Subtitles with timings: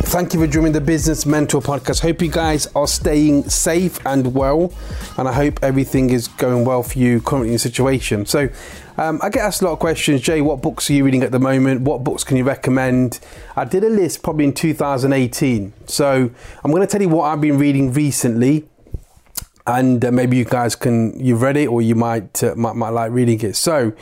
[0.00, 2.00] Thank you for joining the Business Mentor podcast.
[2.00, 4.72] Hope you guys are staying safe and well,
[5.18, 8.24] and I hope everything is going well for you currently in the situation.
[8.24, 8.48] So,
[8.96, 10.22] um, I get asked a lot of questions.
[10.22, 11.82] Jay, what books are you reading at the moment?
[11.82, 13.20] What books can you recommend?
[13.54, 15.74] I did a list probably in 2018.
[15.86, 16.30] So,
[16.64, 18.66] I'm going to tell you what I've been reading recently,
[19.66, 22.90] and uh, maybe you guys can you've read it or you might uh, might, might
[22.90, 23.56] like reading it.
[23.56, 23.92] So,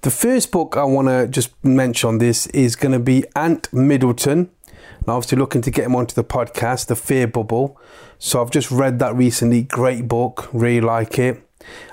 [0.00, 3.72] the first book I want to just mention on this is going to be Ant
[3.72, 4.50] Middleton
[5.04, 7.78] and obviously looking to get him onto the podcast, The Fear Bubble.
[8.18, 9.62] So I've just read that recently.
[9.62, 11.46] Great book, really like it.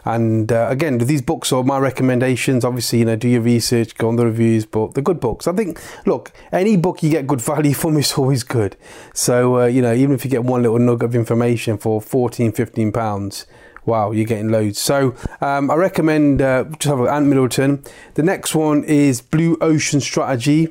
[0.05, 2.63] And uh, again, these books are my recommendations.
[2.63, 5.45] Obviously, you know, do your research, go on the reviews, but they're good books.
[5.45, 8.77] I think, look, any book you get good value from is always good.
[9.13, 12.53] So, uh, you know, even if you get one little nugget of information for 14,
[12.53, 13.45] 15 pounds,
[13.85, 14.79] wow, you're getting loads.
[14.79, 17.83] So um, I recommend uh, just have Ant Middleton.
[18.13, 20.69] The next one is Blue Ocean Strategy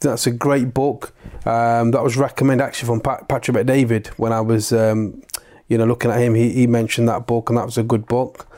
[0.00, 1.12] that's a great book.
[1.46, 5.22] Um, that was recommended actually from Pat, Patrick Bet-David when I was, um,
[5.68, 6.34] you know, looking at him.
[6.34, 8.48] He, he, mentioned that book, and that was a good book.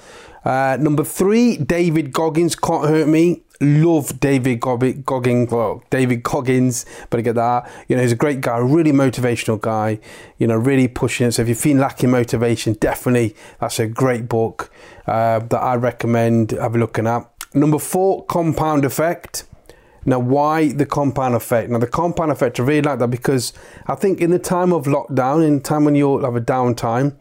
[0.42, 3.42] Uh, number three, David Goggins can't hurt me.
[3.61, 5.50] Love David Goggins.
[5.50, 7.70] Well, David Goggins, I get that.
[7.89, 9.98] You know, he's a great guy, really motivational guy.
[10.39, 11.33] You know, really pushing it.
[11.33, 14.70] So if you feel lacking motivation, definitely that's a great book
[15.06, 17.28] uh, that I recommend have a looking at.
[17.52, 19.45] Number four, Compound Effect.
[20.04, 21.70] Now, why the compound effect?
[21.70, 23.52] Now, the compound effect, I really like that because
[23.86, 27.16] I think in the time of lockdown, in time when you have a downtime,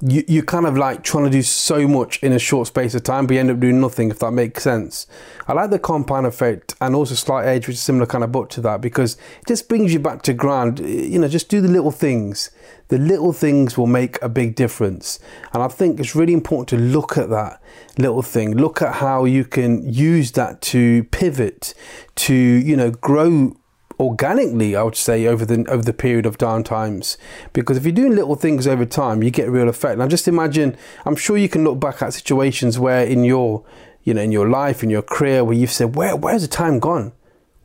[0.00, 3.02] you, you kind of like trying to do so much in a short space of
[3.02, 5.06] time, but you end up doing nothing, if that makes sense.
[5.48, 8.50] I like the compound effect and also Slight Edge, which is similar kind of book
[8.50, 10.80] to that, because it just brings you back to ground.
[10.80, 12.50] You know, just do the little things.
[12.88, 15.18] The little things will make a big difference.
[15.52, 17.60] And I think it's really important to look at that
[17.98, 18.56] little thing.
[18.56, 21.74] Look at how you can use that to pivot,
[22.16, 23.56] to, you know, grow
[23.98, 27.16] organically, I would say, over the over the period of down times.
[27.52, 29.98] Because if you're doing little things over time, you get real effect.
[29.98, 30.76] Now, just imagine.
[31.04, 33.64] I'm sure you can look back at situations where in your,
[34.02, 36.78] you know, in your life, in your career, where you've said, "Where, where's the time
[36.78, 37.12] gone?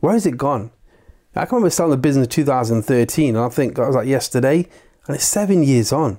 [0.00, 0.70] Where has it gone?"
[1.34, 4.68] I can remember starting the business in 2013, and I think that was like yesterday,
[5.06, 6.18] and it's seven years on.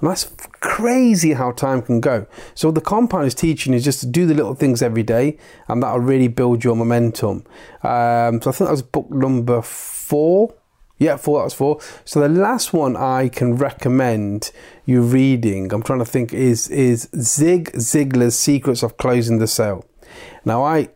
[0.00, 0.24] And that's
[0.60, 2.26] crazy how time can go.
[2.54, 5.82] So the compound is teaching is just to do the little things every day, and
[5.82, 7.44] that'll really build your momentum.
[7.82, 10.54] Um, so I think that was book number four.
[10.98, 11.38] Yeah, four.
[11.38, 11.80] That was four.
[12.04, 14.50] So the last one I can recommend
[14.84, 19.84] you reading, I'm trying to think, is is Zig Ziglar's Secrets of Closing the Sale.
[20.44, 20.90] Now I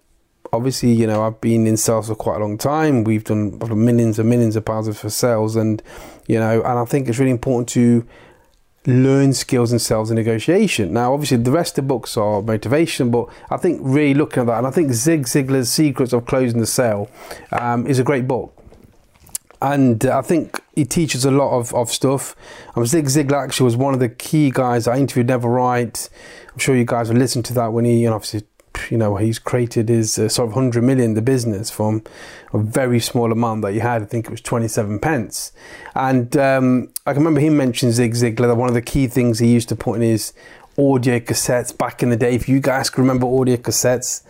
[0.53, 3.05] obviously, you know, I've been in sales for quite a long time.
[3.05, 5.83] We've done millions and millions of pounds for sales, and
[6.27, 8.07] you know, and I think it's really important to
[8.87, 10.93] learn skills in sales and negotiation.
[10.93, 14.47] Now, obviously, the rest of the books are motivation, but I think really looking at
[14.47, 17.11] that, and I think Zig Ziglar's Secrets of Closing the Sale
[17.53, 18.57] um, is a great book.
[19.63, 22.35] And uh, I think he teaches a lot of, of stuff.
[22.75, 26.09] Um, Zig Ziglar actually was one of the key guys I interviewed Never Right.
[26.51, 28.45] I'm sure you guys will listen to that when he, know, obviously
[28.91, 32.03] you know, he's created his uh, sort of 100 million, the business, from
[32.53, 34.03] a very small amount that he had.
[34.03, 35.53] I think it was 27 pence.
[35.95, 39.39] And um, I can remember him mentioning Zig Ziglar that one of the key things
[39.39, 40.33] he used to put in his
[40.79, 42.35] audio cassettes back in the day.
[42.35, 44.23] If you guys can remember audio cassettes,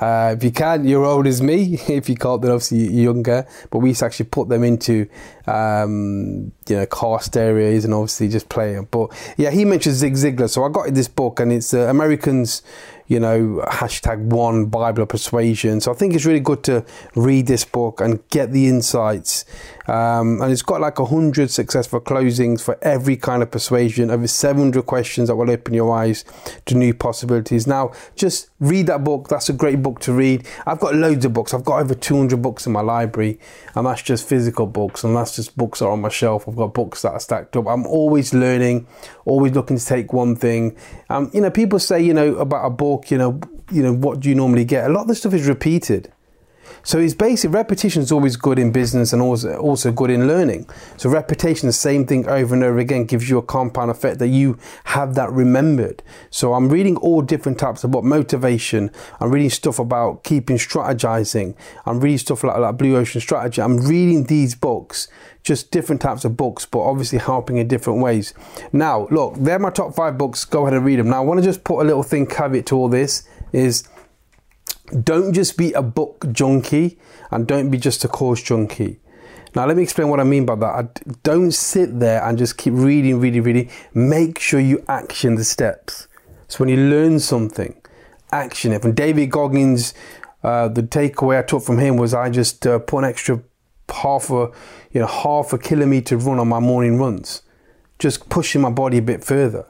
[0.00, 1.78] uh, if you can, you're old as me.
[1.88, 3.46] If you can't, then obviously you're younger.
[3.70, 5.08] But we used to actually put them into,
[5.46, 8.88] um, you know, car stereos and obviously just play them.
[8.90, 10.48] But yeah, he mentions Zig Ziglar.
[10.48, 12.62] So I got this book and it's uh, Americans
[13.06, 15.80] you know, hashtag one Bible of persuasion.
[15.80, 19.44] So I think it's really good to read this book and get the insights.
[19.86, 24.26] Um, and it's got like a hundred successful closings for every kind of persuasion, over
[24.26, 26.24] 700 questions that will open your eyes
[26.64, 27.66] to new possibilities.
[27.66, 29.28] Now, just read that book.
[29.28, 30.46] That's a great book to read.
[30.66, 31.52] I've got loads of books.
[31.52, 33.38] I've got over 200 books in my library,
[33.74, 36.46] and that's just physical books, and that's just books that are on my shelf.
[36.56, 37.66] Got books that are stacked up.
[37.66, 38.86] I'm always learning,
[39.24, 40.76] always looking to take one thing.
[41.10, 43.40] Um, you know, people say, you know, about a book, you know,
[43.70, 44.88] you know, what do you normally get?
[44.88, 46.12] A lot of the stuff is repeated.
[46.84, 50.68] So it's basic repetition is always good in business and also also good in learning.
[50.98, 54.28] So repetition, the same thing over and over again, gives you a compound effect that
[54.28, 56.02] you have that remembered.
[56.30, 58.90] So I'm reading all different types of book, motivation.
[59.18, 61.56] I'm reading stuff about keeping strategizing.
[61.86, 63.62] I'm reading stuff like, like Blue Ocean Strategy.
[63.62, 65.08] I'm reading these books
[65.42, 68.32] just different types of books, but obviously helping in different ways.
[68.72, 70.44] Now, look, they're my top five books.
[70.44, 71.10] Go ahead and read them.
[71.10, 73.84] Now, I want to just put a little thing caveat to all this is
[75.02, 76.98] don't just be a book junkie
[77.30, 79.00] and don't be just a course junkie.
[79.54, 80.66] Now, let me explain what I mean by that.
[80.66, 80.88] I
[81.22, 83.70] don't sit there and just keep reading, reading, reading.
[83.94, 86.08] Make sure you action the steps.
[86.48, 87.80] So when you learn something,
[88.32, 88.82] action it.
[88.82, 89.94] From David Goggins,
[90.42, 93.42] uh, the takeaway I took from him was I just uh, put an extra
[93.88, 94.50] half a,
[94.90, 97.42] you know, half a kilometer run on my morning runs,
[98.00, 99.66] just pushing my body a bit further.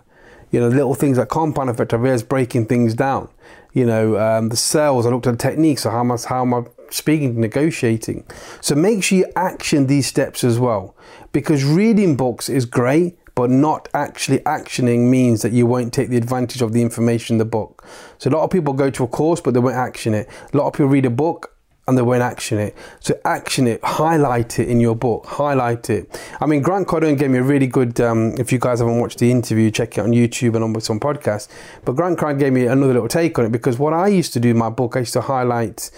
[0.51, 3.29] You know, little things like compound effect, I realized breaking things down
[3.75, 5.05] you know, um, the sales.
[5.05, 5.83] I looked at the techniques.
[5.83, 8.25] So how am I, how am I speaking, negotiating?
[8.63, 10.97] So make sure you action these steps as well,
[11.33, 16.17] because reading books is great, but not actually actioning means that you won't take the
[16.17, 17.85] advantage of the information in the book.
[18.19, 20.29] So a lot of people go to a course, but they won't action it.
[20.53, 21.54] A lot of people read a book
[21.87, 22.75] and they won't action it.
[23.01, 26.21] So action it, highlight it in your book, highlight it.
[26.41, 28.01] I mean, Grant Cardone gave me a really good.
[28.01, 30.99] Um, if you guys haven't watched the interview, check it on YouTube and on some
[30.99, 31.49] podcasts.
[31.85, 34.41] But Grant Cardone gave me another little take on it because what I used to
[34.41, 35.91] do in my book, I used to highlight.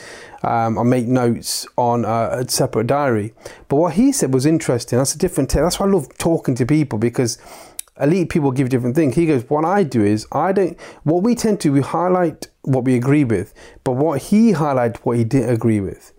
[0.43, 3.33] Um, I make notes on a, a separate diary.
[3.69, 4.99] But what he said was interesting.
[4.99, 5.51] That's a different.
[5.51, 7.39] That's why I love talking to people because
[8.01, 9.15] elite people give different things.
[9.15, 10.79] He goes, what I do is I don't.
[11.05, 13.55] What we tend to we highlight what we agree with,
[13.85, 16.13] but what he highlighted what he didn't agree with.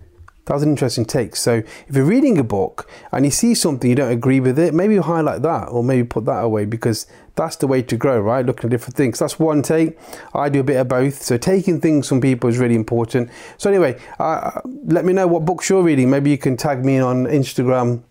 [0.46, 1.36] That was an interesting take.
[1.36, 1.56] So
[1.88, 4.94] if you're reading a book and you see something you don't agree with it, maybe
[4.94, 8.46] you highlight that or maybe put that away because that's the way to grow, right?
[8.46, 9.20] Looking at different things.
[9.20, 10.00] That's one take.
[10.34, 11.22] I do a bit of both.
[11.22, 13.30] So taking things from people is really important.
[13.58, 16.10] So anyway, uh, let me know what books you're reading.
[16.10, 18.04] Maybe you can tag me on Instagram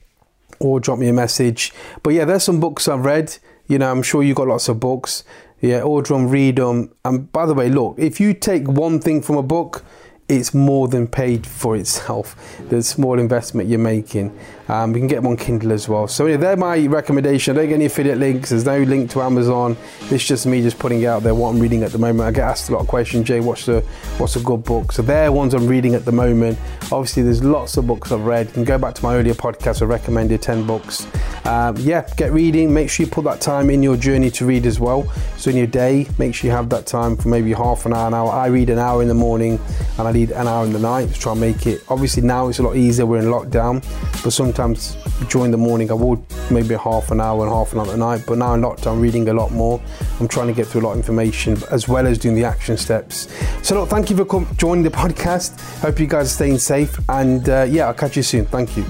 [0.59, 1.73] or drop me a message.
[2.03, 3.39] But yeah, there's some books I've read.
[3.69, 5.25] You know, I'm sure you've got lots of books.
[5.61, 6.93] Yeah, order them, read them.
[7.05, 9.85] And by the way, look, if you take one thing from a book,
[10.29, 12.35] it's more than paid for itself.
[12.67, 14.37] The small investment you're making.
[14.67, 16.09] Um, we can get them on Kindle as well.
[16.09, 17.55] So yeah, they're my recommendation.
[17.57, 18.51] I don't get any affiliate links.
[18.51, 19.77] There's no link to Amazon.
[20.11, 22.27] It's just me just putting out there what I'm reading at the moment.
[22.29, 23.29] I get asked a lot of questions.
[23.29, 23.83] Jay, what's the
[24.19, 24.91] what's a good book?
[24.91, 26.59] So they're ones I'm reading at the moment.
[26.91, 28.49] Obviously, there's lots of books I've read.
[28.49, 29.81] You can go back to my earlier podcast.
[29.81, 31.07] I recommended 10 books.
[31.47, 32.75] Um, yeah, get reading.
[32.75, 35.09] Make sure you put that time in your journey to read as well.
[35.37, 38.09] So in your day, make sure you have that time for maybe half an hour,
[38.09, 38.33] an hour.
[38.33, 39.61] I read an hour in the morning
[39.97, 41.85] and I read an hour in the night to try and make it.
[41.89, 43.07] Obviously now it's a lot easier.
[43.07, 43.81] We're in lockdown,
[44.25, 44.97] but sometimes
[45.29, 46.21] during the morning I would
[46.51, 48.25] maybe half an hour and half an hour at night.
[48.27, 49.81] But now in lockdown, I'm reading a lot more.
[50.19, 52.77] I'm trying to get through a lot of information as well as doing the action
[52.77, 53.29] steps.
[53.63, 55.61] So look, thank you for joining the podcast.
[55.81, 58.47] Hope you guys are staying safe, and uh, yeah, I'll catch you soon.
[58.47, 58.85] Thank you.